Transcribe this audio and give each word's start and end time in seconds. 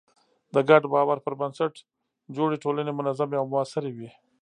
د 0.53 0.55
ګډ 0.69 0.83
باور 0.93 1.17
پر 1.25 1.33
بنسټ 1.41 1.73
جوړې 2.35 2.57
ټولنې 2.63 2.91
منظمې 2.99 3.35
او 3.41 3.45
موثرې 3.53 3.91
وي. 3.97 4.09